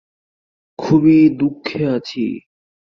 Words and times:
খুবই 0.79 1.19
দুঃখে 1.39 1.81
আছি! 1.95 2.25